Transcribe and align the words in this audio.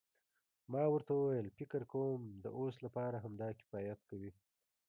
ما 0.71 0.83
ورته 0.93 1.11
وویل 1.15 1.47
فکر 1.57 1.81
کوم 1.93 2.21
د 2.43 2.45
اوس 2.57 2.75
لپاره 2.85 3.17
همدا 3.25 3.49
کفایت 3.59 3.99
کوي. 4.09 4.31